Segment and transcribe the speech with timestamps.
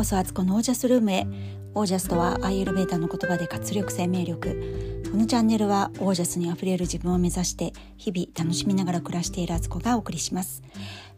[0.00, 1.26] こそアツコのオージャスルームへ。
[1.74, 5.04] オージャスとはアイユルベータの言葉で活力生命力。
[5.12, 10.62] このチャンネルはオージャスにあふれる自分を目指して日々楽しみながら暮らしているアツコがお送りします。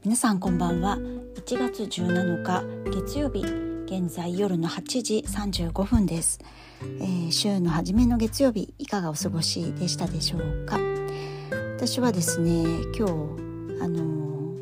[0.02, 0.96] 皆さんこんばんは。
[0.96, 3.44] 1月17日月曜日
[3.86, 6.40] 現在夜の8時35分です、
[6.82, 10.80] えー、週の初めの月曜日いかがお過ごしでしたでしょうか。
[11.76, 12.64] 私はですね
[12.98, 13.12] 今日
[13.80, 14.56] あの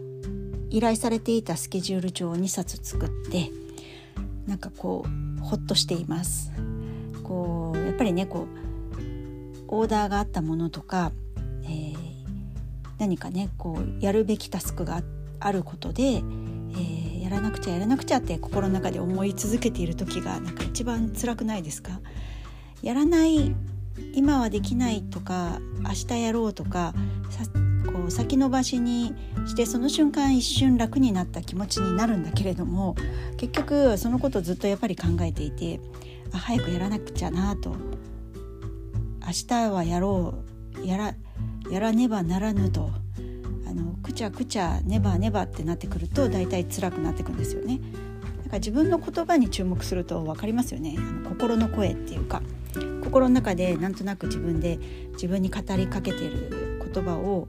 [0.69, 3.51] 依頼されていたスケジュール帳を2冊作って
[4.51, 6.53] なんかこうほっとしています。
[7.23, 11.13] こうやっぱりねこうオーダーがあったものとか、
[11.63, 11.95] えー、
[12.99, 15.03] 何かねこうやるべきタスクが
[15.39, 22.01] あることで、えー、やらなくちゃやらなくちゃって心の中で思い続けている時がなんか一番辛くないですか？
[22.83, 23.55] やらない
[24.15, 26.93] 今はできないとか明日やろうとか
[27.93, 29.15] こう先延ばしに
[29.47, 32.97] してその瞬間一瞬楽になった気持ちになるんだけれども
[33.37, 35.81] 結局そのことずっとやっぱり考えていて
[36.33, 37.77] あ早くやらなくちゃなと。
[39.27, 40.43] 明日はやろ
[40.83, 40.87] う。
[40.87, 41.15] やら
[41.71, 42.91] やらねばならぬと。
[43.67, 47.81] あのくちゃくちゃねばねばってなってくると大体辛くなってくんですよね。
[48.45, 50.97] だから自分の言葉に注目すると分かりますよね。
[50.99, 52.43] あの心の声っていうか。
[53.03, 54.79] 心の中でなんとなく自分で
[55.13, 57.49] 自分に語りかけている言葉を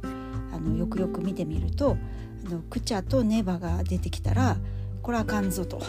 [0.62, 1.98] のよくよく見てみると
[2.46, 4.58] あのくちゃとねばが出てきたら
[5.02, 5.82] これはあかんぞと。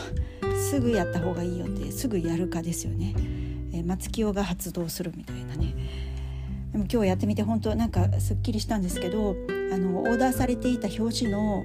[0.62, 3.14] すぐやった方がいいよってすぐやるかですよね、
[3.74, 5.74] え、松清が発動するみたいなね。
[6.72, 9.36] でも今日やってみて本当なんかすっきりしたんですけど
[9.72, 11.64] あのオーダーされていた表紙の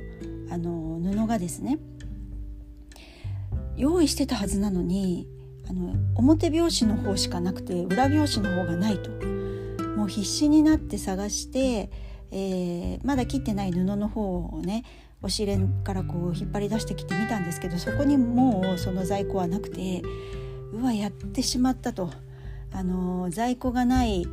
[0.49, 1.77] あの布がですね
[3.77, 5.27] 用意してたはずなのに
[5.69, 9.09] あの表表紙の方しかなくて裏表紙の方がないと。
[9.95, 11.89] もう必死になって探して、
[12.31, 14.83] えー、まだ切ってない布の方をね
[15.21, 20.01] 押し入れからこう引っ張り出してきてみたんですけどそこにもうその在庫はなくて
[20.73, 22.11] うわやってしまったと。
[22.73, 24.27] あの在庫がない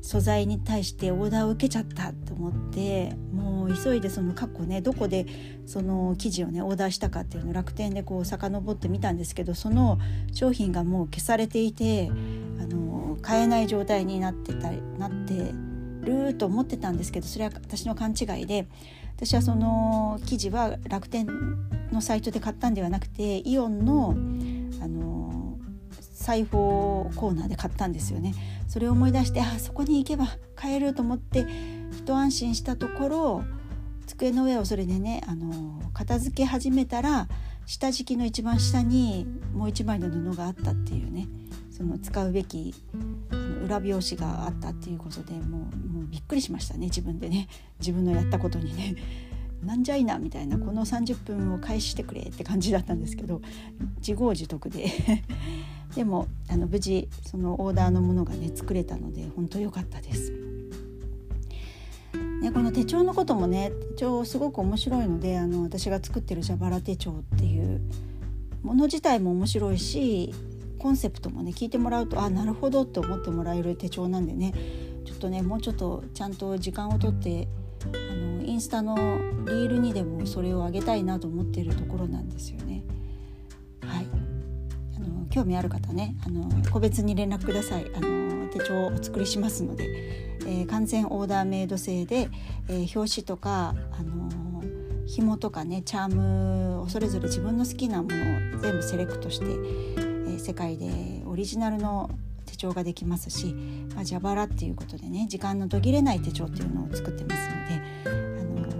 [0.00, 5.26] 素材に対してオーダーを受けちゃったと思ってもう急いでその過去ねどこで
[5.66, 9.98] その生地をねオーダーしたかっていうのを楽天でこう遡ってみたんですけどその
[10.32, 12.08] 商品がもう消されていて
[12.60, 15.52] あの買えない状態になってたなって
[16.06, 18.66] ると思ってたんですけどそれは私の勘違いで
[19.16, 21.26] 私はその生地は楽天
[21.92, 24.14] のサイトで買ったんではなくてイオンの
[24.82, 25.58] あの
[26.00, 28.34] 裁縫コーナーで買ったんですよね。
[28.66, 31.46] それを思い出してあそこに行けば買えると思って
[31.92, 33.44] 一安心したところ
[34.06, 37.28] 机の上をそれでねあの片付け始めたら
[37.64, 41.28] 下敷きの一番下にもう一枚の布があったっていうね
[41.70, 42.74] その使うべき
[43.66, 48.96] 裏表紙があったっていうことでもうもうびっくりしましたね自分でね自分のやったことにね。
[49.64, 53.40] なんじゃいなみたいなこの30分を返してくれって感じだったんですけど
[53.96, 54.92] 自業自得で
[55.96, 60.32] でもあの無事そのオーダーのものがね作れたので本当良かったです。
[62.42, 67.80] ね、この手帳のこともね手帳すごく面白いのであの私が作ってる蛇腹手帳っていう
[68.62, 70.34] もの自体も面白いし
[70.86, 74.54] コンセプトもね聞いてもらうとあなるほどって思ってもらえる手帳なんでね。
[75.04, 77.48] ちょっとねもうちょっとちゃんと時間をとって
[77.92, 78.94] あのインスタの
[79.46, 82.84] リールにでもそれをあげたいなと思っているところなんですよね。
[83.82, 84.06] はい。
[84.96, 87.90] あの興味ある方ねあの個別に連絡ください。
[87.92, 89.88] あの手帳をお作りしますので、
[90.42, 92.28] えー、完全オーダーメイド製で、
[92.68, 94.30] えー、表紙とかあの
[95.06, 100.05] 紐とかねチャームをそれぞれ自分の好きなものを全部セレクトして、え
[100.38, 102.10] 世界でオリジナルの
[102.46, 103.54] 手帳ができますし、
[103.94, 108.70] まあ、蛇腹っていうことでね時間の途切れない手帳っていうのを作ってますので、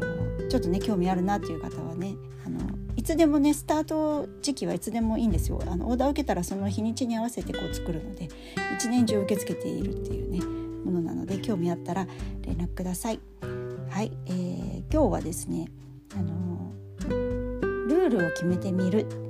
[0.40, 2.14] あのちょっとね興味あるなっていう方はね
[2.46, 2.60] あの
[2.96, 8.28] いつでもねスタート時期はいつでもいいんですよあのオーダーを受けたらその日にちに合わせてこう作るので
[8.76, 10.40] 一年中受け付けているっていうね
[10.84, 12.06] ものなので興味あったら
[12.42, 13.20] 連絡ください。
[13.90, 15.68] はい、えー、今日はですね
[16.14, 16.72] あの
[17.08, 19.25] ルールを決めてみる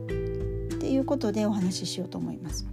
[0.87, 2.65] っていうことでお話ししようと思います。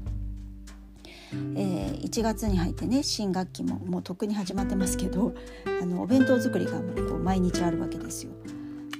[1.33, 5.33] えー、1月に入ってね新学期ももうとっくに始まってますけど
[5.81, 8.31] あのお弁当作りがもうこう毎日あるわけですよ。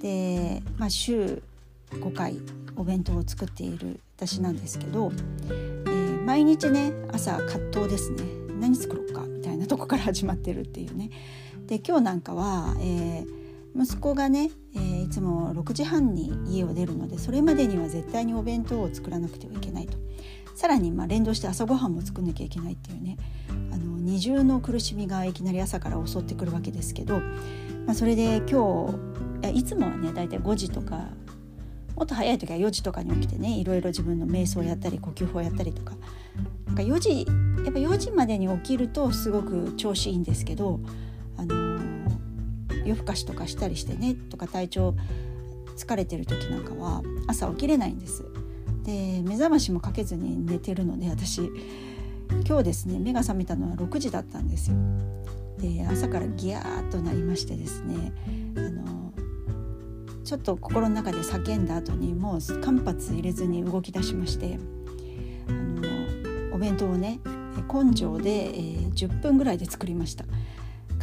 [0.02, 1.44] で、まあ、週
[1.92, 2.40] 5回
[2.76, 5.12] お弁当を作っている私なんですけど、
[5.46, 8.24] えー、毎日ね朝葛藤ですね
[8.60, 11.12] 何作ろうかみたいなとこから始まってるっていうね。
[11.68, 13.43] で今日なんかは、えー
[13.76, 19.98] 息子がね、えー、いつも6時半に家を出るのでそれまでには絶対にお弁当を作らなくてはいけないと。
[20.56, 23.18] さらにまあ連動して朝ごはんも作んなきゃいけないっていうね
[23.72, 27.22] あの二重の苦しみがいきなり朝から襲ってくるわけですけど、
[27.88, 28.94] まあ、それで今
[29.42, 31.10] 日いつもはね大体5時とか
[31.96, 35.96] もっと早い時は4時とかに起きてねいろいろ自分の瞑想をやったり呼吸法をやったりとか。
[36.74, 37.26] なんか4時
[37.66, 40.80] やっぱ4時までに起きるとすごく調子いいんですけど、
[41.38, 41.73] あの、
[42.86, 44.96] 夜更かしとかしたりしてねとか体調
[45.76, 48.26] 疲れてる時なんかは朝起きれないんです。
[48.84, 51.50] で目覚ましもかけずに寝てるので私
[52.46, 54.78] 今日ですね目が覚めたのは6時だったんですよ。
[55.58, 58.12] で朝からギャーッとなりましてですね
[58.58, 59.14] あの
[60.24, 64.58] ちょっと心の中で叫んだ後にもう間髪入れずに動き出しまして
[65.48, 67.20] あのお弁当をね
[67.72, 70.26] 根性で、えー、10分ぐらいで作りました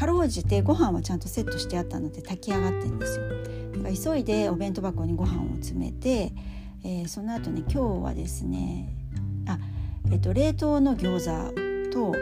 [0.00, 3.29] かろうじてご飯はちゃんとセットしてあったので炊き上がってんですよ。
[3.29, 6.32] だから急いでお弁当箱にご飯を詰めて、
[6.82, 8.97] えー、その後ね今日はですね
[9.47, 9.58] あ
[10.11, 12.14] えっ、ー、と冷凍の餃子と,、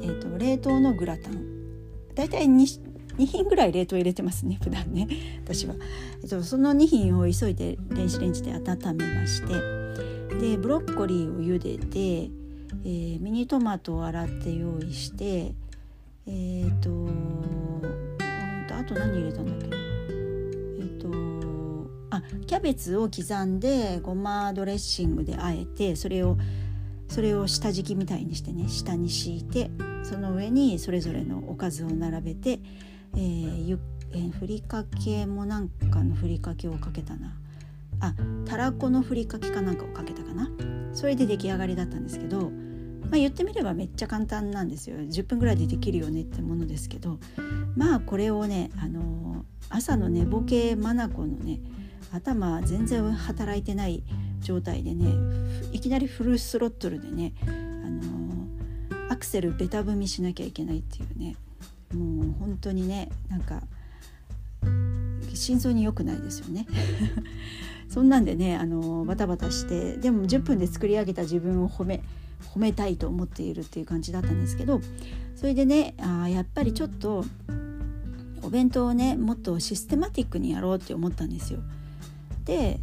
[0.00, 1.44] えーと冷凍のグラタン。
[2.14, 2.80] 大体 2,
[3.18, 5.06] 2品ぐらい冷凍入れてますね 普段ね
[5.44, 5.74] 私は、
[6.22, 9.48] えっと、その2品を急いで電子レンジで温めまして
[10.40, 12.30] でブロッコリーを茹でて、
[12.84, 15.52] えー、ミニトマトを洗って用意して
[16.26, 17.08] えっ、ー、と
[18.74, 19.66] あと何入れたんだっけ？
[19.66, 21.08] えっ、ー、と
[22.10, 26.36] あキャベツを刻んでごまドレッシングであえてそれを
[27.08, 29.70] それを下敷きみたいにしてね下に敷いて
[30.02, 32.60] その上にそれぞれのおかずを並べて、
[33.14, 33.78] えーゆ
[34.12, 37.36] えー、ふりかけもなんかのふりかけをかけたな。
[37.98, 38.14] あ
[38.44, 40.50] たらこのふりかけかなんかをかけたかな。
[40.92, 42.52] それで出来上がりだったんですけど、
[43.10, 44.96] まあ、言ってみればめっちゃ簡単なんですよ。
[44.96, 47.18] 10分ぐらいでできるよねってものですけど。
[47.76, 51.60] まあこれをね、あの、朝の寝ぼけ眼のね
[52.12, 54.02] 頭全然働いてない
[54.40, 55.12] 状態でね
[55.72, 61.36] いきなりフルスロットルでね、あの、アクセルベタ踏みしなきゃいけないっていうね
[61.94, 63.62] もう本当にねなんか
[65.34, 66.66] 心臓に良くないですよね。
[67.88, 72.02] そんなんでねあのバタバタしてでも10分で作り上げた自分を褒め
[72.56, 74.80] 褒めたいと思っているっていう感じだったんですけど
[75.34, 77.24] それでねあやっぱりちょっと
[78.42, 81.60] お弁当をねもっとシステマティックにやろうって思ったんですよ。
[82.44, 82.80] で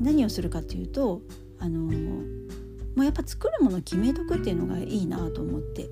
[0.00, 1.20] 何をするかっていうと
[1.58, 5.88] あのもうやっぱ作るもの決めとくっていうのがいいなと思って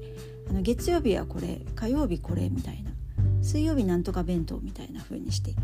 [0.48, 2.90] あの月曜日はこれ火曜日これみたいな
[3.42, 5.54] 水曜日なんとか弁当みたいな風にして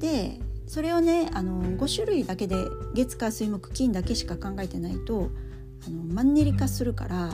[0.00, 2.56] でそれをねあの5種類だけで
[2.94, 5.30] 月火水木金だけしか考えてないと
[5.86, 7.30] あのマンネリ化するから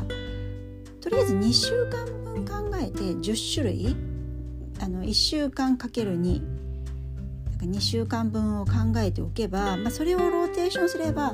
[1.00, 3.96] とりあえず2週間分考えて10種類
[4.80, 6.42] あの1週間かける2
[7.60, 11.32] 2週間分を考えておけば、まあ、それをローテーションすれば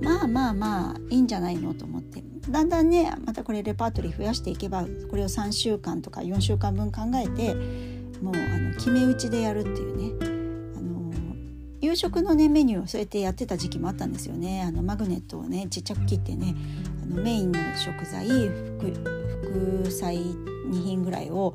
[0.00, 2.22] まあまあまあいいんじゃないのと思って。
[2.48, 7.54] だんだんねまたこれレパートリー増やしていけばこれを3週間とか4週間分考えて
[8.22, 10.29] もうあの決め打ちでやるっていうね。
[11.80, 14.62] 夕食のねメニューをそうやってやってた時期もあったんですよね。
[14.62, 16.54] あのマグネットをねちっちゃく切ってね
[17.02, 21.54] あのメインの食材副菜2品ぐらいを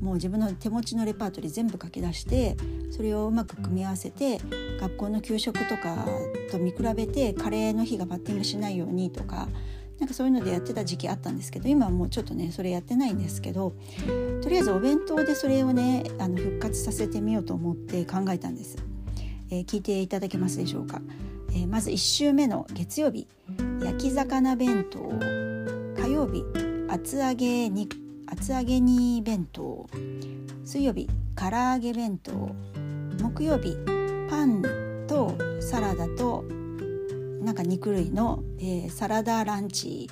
[0.00, 2.56] もう自分の手持ちのレパートリー全部書き出して
[2.90, 4.38] それをうまく組み合わせて
[4.78, 6.06] 学校の給食とか
[6.50, 9.48] と見比べてカレーの日がバッティングしないようにとか
[9.98, 13.74] なんかそういうのでやってた時期あったんですけど今はもうちょっとねそれやってないんですけど
[14.42, 18.76] とりあえずお弁当でそれをねあの復活させてみようと思って考えたんです、
[19.54, 21.00] えー、聞いていただけますでしょうか、
[21.50, 23.28] えー、まず1週目の月曜日。
[23.80, 24.98] 焼き魚弁当
[26.00, 26.42] 火曜日
[26.88, 27.96] 厚揚げ肉
[28.26, 29.86] 厚揚げ煮弁当
[30.64, 32.32] 水曜日唐揚げ弁当
[33.22, 33.76] 木曜日
[34.30, 34.62] パン
[35.06, 36.44] とサラダと
[37.42, 40.08] なんか肉類の、えー、サラダランチ、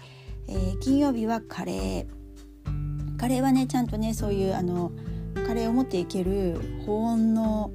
[0.48, 2.06] えー、金曜日はカレー。
[3.16, 4.92] カレーはねちゃんとねそういうあの
[5.46, 7.72] カレーを持っていける保温の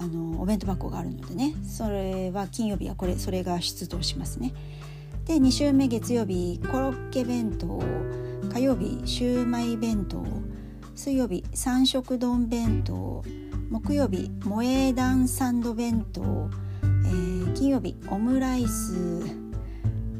[0.00, 1.54] あのお弁当箱があるのでね。
[1.64, 4.52] それは金曜日はこれそれが出動しますね。
[5.26, 7.82] で2週目月曜日コロッケ弁当
[8.52, 10.24] 火曜日シューマイ弁当
[10.94, 13.22] 水曜日三色丼弁当
[13.70, 19.20] 木曜日萌え断サンド弁当、えー、金曜日オムライス。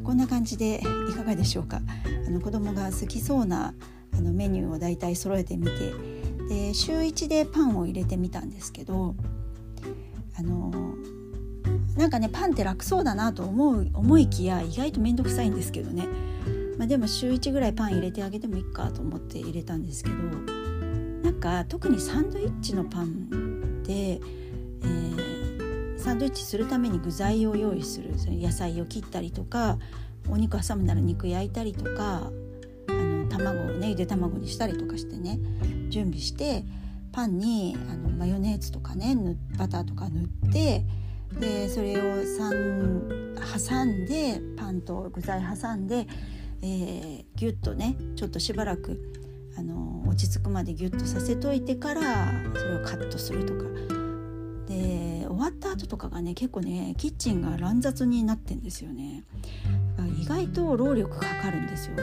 [0.05, 0.81] こんな感じで
[1.11, 1.81] いかがでしょうか。
[2.27, 3.75] あの子供が好きそうな
[4.15, 6.19] あのメニューをだいたい揃えてみて。
[6.49, 9.15] で週1でパンを入れてみたんですけど
[10.39, 10.95] あの
[11.97, 16.07] なんかねパンって楽そうだなと思う思いきや意外と面倒くさいんですけどね、
[16.79, 28.09] まあ、でも週1ぐらいパン入れてあげてもいいかと思って入れたんですけどなんか特にサンドイッチのパンで、えー、サンドイッチするために具材を用意する。
[28.31, 29.79] 野菜を切ったりとか
[30.29, 32.31] お肉挟むなら肉焼いたりとか
[32.89, 35.39] あの卵をねゆで卵にしたりとかしてね
[35.89, 36.65] 準備して
[37.19, 39.17] パンにあのマヨネーズとかね
[39.59, 40.85] バターとか塗って
[41.41, 46.07] でそれを挟んでパンと具材挟んで、
[46.63, 49.01] えー、ギュッとねちょっとしばらく
[49.59, 53.65] あの落ち着くまでギュッとさせといてからそれをカットするとか。
[54.69, 59.25] で終わった後とかがね結構ねキッチンが乱雑になってんですよね。
[60.21, 61.97] 意外と労力かかるんですよ。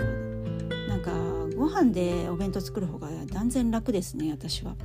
[0.96, 1.12] なんか
[1.58, 4.78] ご飯でお弁当作る方が断然楽ですね私は。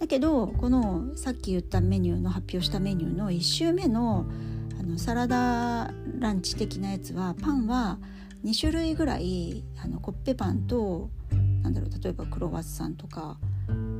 [0.00, 4.26] だけどこのさっき言ったメニューの発表したメニューの1週目の
[4.78, 7.98] あのサラダランチ的なやつはパンは
[8.44, 11.10] 2種類ぐらいあのコッペパンと
[11.62, 13.38] なんだろう例えばクロワッサンとか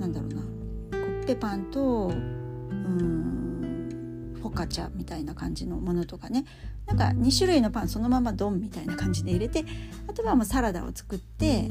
[0.00, 0.48] なんだろうなコ
[0.96, 6.44] ッペパンとうんフォカチャみたいな感じのものとかね。
[6.86, 9.64] なんか2種類のパンそのままドンみたいな感じで入れて
[10.06, 11.68] あとはもうサラダを作って、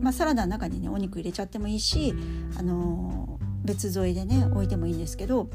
[0.00, 2.14] まあ、サラダの中にねお肉入れちゃってもいいし、
[2.58, 5.48] あのー、別添えでね置いてもいいんですけど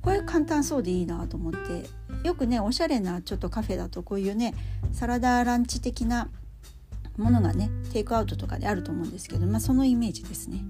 [0.00, 1.88] これ簡単そうでいいなと思って
[2.26, 4.54] よくねおしゃれなちょっとカフェだとこういうね
[4.92, 6.28] サラダランチ的な
[7.16, 10.64] ものがねテイクアウトとかであると思うんですけど、まあ、そのイメージですね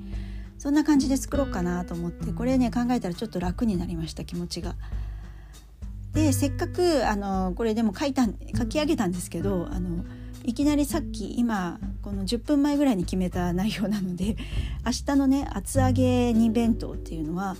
[0.58, 4.75] そんな感じで作ろうかなと思ってこれね考えたらちょっと楽になりました気持ちが。
[6.12, 10.05] でせっかくあのこれでも書いた書き上げたんですけどあの
[10.45, 14.37] いきなりさっき今この10分前ぐらいに決めた内容なので
[14.85, 17.57] 明日のね厚揚げ煮弁当っていうのは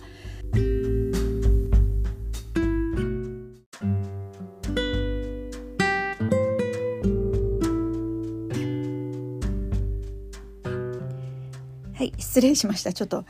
[11.95, 12.93] はい失礼しました。
[12.93, 13.25] ちょっとあ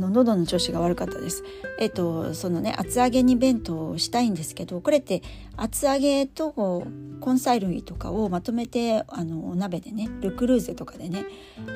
[0.00, 1.44] の喉の調子が悪かったです。
[1.78, 5.22] えっ、とそのね厚揚げに弁当をしたいんですけどこれって
[5.56, 6.84] 厚揚げと
[7.24, 11.24] 根菜類とかをまとめてあのお鍋でねルクルーゼとかでね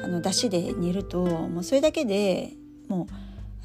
[0.03, 2.53] あの出汁で煮るともうそれだけで
[2.89, 3.15] もう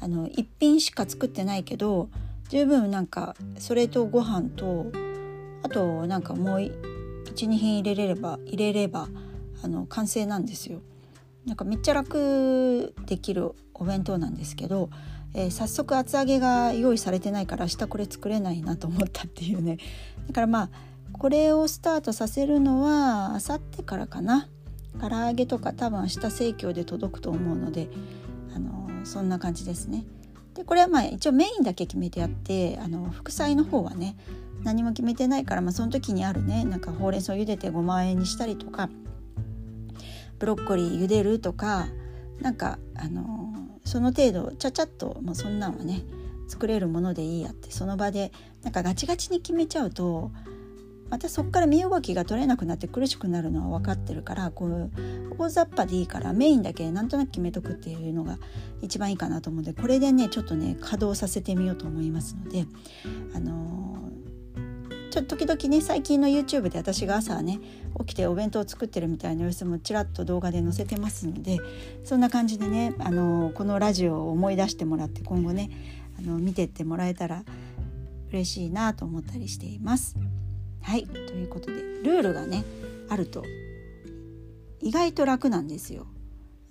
[0.00, 2.08] あの一品しか作ってないけど
[2.48, 4.92] 十分なんかそれとご飯と
[5.62, 9.08] あとなんかもう12品入れれれば入れれば
[9.62, 10.80] あの完成なんですよ。
[11.46, 14.90] なんかめっちゃ楽できるお弁当なんですけど、
[15.34, 19.78] えー、早速厚揚げが用意されてないから明日これ作れないなと思ったっていうね
[20.28, 20.70] だからまあ
[21.12, 24.48] これをスタートさせるのはあさってからかな
[25.00, 27.88] 唐揚げとか多分明日生協で届くと思うので、
[28.54, 30.04] あのー、そんな感じですね。
[30.54, 34.16] でこれはまあ一応メインだけ決めてあってあの副菜の方はね
[34.62, 38.90] 何も決めてないから、まあ、その時にあるねなんかほうれん草茹でてごま和えにしたりとか
[40.40, 41.86] ブロッコリー茹でるとか
[42.40, 43.52] なんかあの
[43.84, 46.02] その程度ちゃちゃっともうそんなんはね
[46.48, 48.32] 作れるものでいいやってその場で
[48.62, 50.32] なんかガチガチに決めちゃうと
[51.10, 54.90] またそこから身動きが取れなくなって苦しくなるのは分かってるからこう
[55.38, 58.38] 大雑把でいいからメインだけなんとなく決めとくっていうのが
[58.80, 62.64] 一番いいかなと思うのでこれでねちょっとね稼働させてみようと思いますので
[63.34, 64.08] あの
[65.10, 67.58] ちょ時々ね最近の YouTube で私が朝ね
[67.98, 71.58] 起きてお弁当を作ってるみたいな様子もちらっと動画で載せてますので
[72.04, 75.70] そんな感じでねあのこのラジオを思い出してもらって今後ね
[76.16, 77.42] あの見てってもらえたら
[78.30, 80.16] 嬉しいなと思ったりしています。
[80.82, 82.64] はいということでルールがね
[83.08, 83.42] あると
[84.80, 86.06] 意外と楽なんですよ。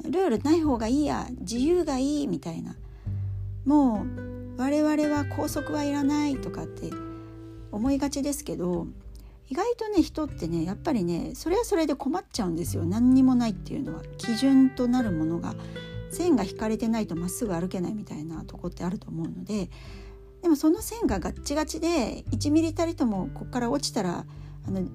[0.05, 2.77] ルールない方がいいや自由がいいみたいな
[3.65, 4.05] も
[4.55, 6.89] う我々は拘束はいらないとかって
[7.71, 8.87] 思いがちですけど
[9.49, 12.85] 意外とね人ってねやっぱりねそれはそれで困っちゃうんですよ。
[12.85, 14.03] 何にもないっていうのは。
[14.17, 15.55] 基準となるものが
[16.11, 19.69] 線が引かれてないとまっすぐ歩けないみたいなとこってあると思うので
[20.41, 24.25] でもその線がガッチガチで1ミリたりともここから落ちたら
[24.67, 24.87] あの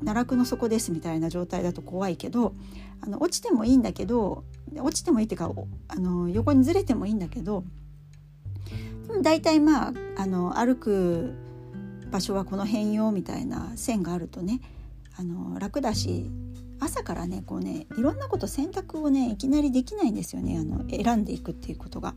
[0.00, 2.54] 奈落の底ですみたいな状態だと怖いけど
[3.00, 4.44] あの落ちてもいいんだけど
[4.76, 5.52] 落ちてもいいっていうか
[5.88, 7.64] あの横にずれてもいいんだけど
[9.08, 11.34] でも大体まああの歩く
[12.10, 14.60] 場所はこの辺よみたいな線があるとね
[15.16, 16.30] あの楽だし
[16.80, 22.14] 朝からねこうねいろんなこと選択をねいきなりできないんですよねあの選んでいくっていうことが。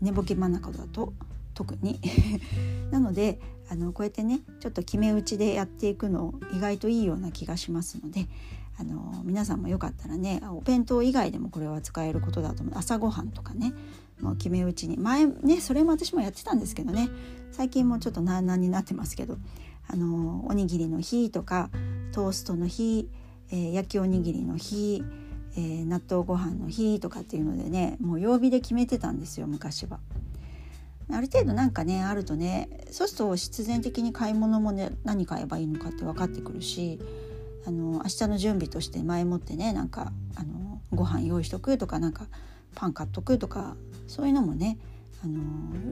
[0.00, 1.12] 寝ぼけまなかだと
[1.54, 2.00] 特に。
[2.90, 8.28] なのであのこうやってねちょっと決め打ちでやっていくの意外といいような気がしますので
[8.78, 12.74] あの皆さんもよかったらねお弁当以外でもこれは使えることだと思う。
[12.78, 13.72] 朝ごはんとかね
[14.20, 14.96] もう決め打ちに。
[14.96, 17.08] 前ねそれも私もやってたんですけどね。
[17.52, 19.38] 最近もちょっとなあなになってますけど。
[19.88, 21.70] あのおにぎりの日とか
[22.12, 23.08] トーストの日、
[23.50, 25.04] えー、焼きおにぎりの日、
[25.56, 30.00] えー、納豆ご飯の日とかっていうのでねもう曜日で決めてたんですよ昔は。
[31.08, 36.98] ある程度なんかねあるとねそうすると必然的に買い物もね何買えばいいのかって分かってくるし
[37.66, 42.26] あの明日の準備として前もってねなんかあのご飯用意しとくとかなんか
[42.74, 44.78] パン買っとくとかそういうのもね
[45.24, 45.40] あの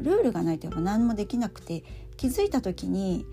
[0.02, 1.82] ルールがないとやっぱ何もできなくて
[2.16, 3.26] 気づいた時に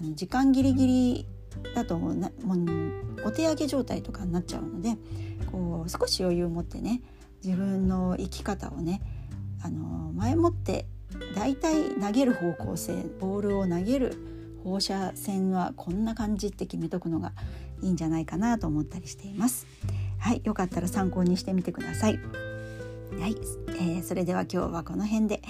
[0.00, 1.26] あの時間ギリギリ
[1.74, 4.96] だとなもうお手上げ状態とかになっちゃうので
[5.50, 7.02] こう少し余裕を持ってね
[7.44, 9.02] 自分の生き方をね
[9.62, 10.86] あの前もって
[11.34, 14.16] だいたい投げる方向性ボールを投げる
[14.64, 17.32] 放射線はこんな感じって決めとくのが
[17.82, 19.66] いいんじゃないかなと思ったりしています。
[20.18, 22.18] はい、よかったら参考にしてみてください。
[23.20, 23.36] はい、
[23.68, 25.40] えー、それでは今日はこの辺で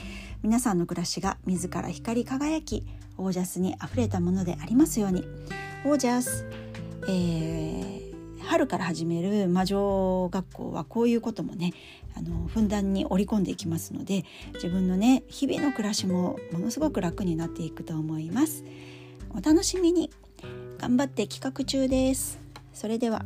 [0.42, 2.86] 皆さんの暮らしが自ら光り輝き
[3.18, 5.24] オージャスにあふれたものでありますように
[5.84, 6.46] オージャス、
[7.08, 11.72] えー、春から始める魔女学校はこういうこともね
[12.16, 18.64] あのふんだんに織り込んでいきますので自分のね日々の暮らしもものすごく楽になっていくと思います
[19.34, 20.10] お楽しみに
[20.78, 22.38] 頑張って企画中です。
[22.72, 23.24] それでは。